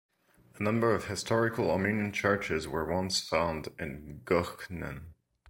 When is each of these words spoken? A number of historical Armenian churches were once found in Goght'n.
A 0.57 0.63
number 0.63 0.95
of 0.95 1.05
historical 1.05 1.69
Armenian 1.69 2.11
churches 2.11 2.67
were 2.67 2.91
once 2.91 3.19
found 3.21 3.67
in 3.77 4.21
Goght'n. 4.25 5.13